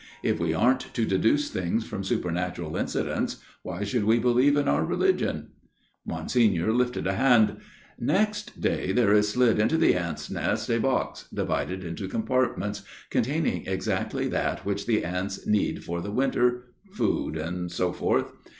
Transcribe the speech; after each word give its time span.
If 0.23 0.39
we 0.39 0.51
aren't 0.51 0.95
to 0.95 1.05
deduce 1.05 1.51
things 1.51 1.85
from 1.85 2.03
supernatural 2.03 2.75
incidents, 2.75 3.37
why 3.61 3.83
should 3.83 4.03
we 4.03 4.17
believe 4.17 4.57
in 4.57 4.67
our 4.67 4.83
religion?" 4.83 5.49
Monsignor 6.07 6.73
lifted 6.73 7.05
a 7.05 7.13
hand." 7.13 7.57
Next 7.99 8.59
day 8.59 8.93
there 8.93 9.13
is 9.13 9.29
slid 9.29 9.59
into 9.59 9.77
the 9.77 9.93
ants' 9.93 10.31
nest 10.31 10.71
a 10.71 10.79
box 10.79 11.29
divided 11.31 11.83
into 11.83 12.07
compartments, 12.07 12.81
containing 13.11 13.67
exactly 13.67 14.27
that 14.29 14.65
which 14.65 14.87
the 14.87 15.05
ants 15.05 15.45
need 15.45 15.83
for 15.83 16.01
the 16.01 16.09
winter, 16.11 16.73
food 16.95 17.37
and 17.37 17.71
so 17.71 17.93
forth. 17.93 18.33